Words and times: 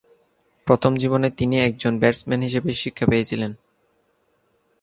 প্রথম 0.67 0.91
জীবনে 0.95 1.27
তিনি 1.29 1.55
একজন 1.59 1.93
ব্যাটসম্যান 1.99 2.41
হিসেবে 2.41 2.69
শিক্ষা 2.73 3.05
পেয়েছিলেন। 3.05 3.51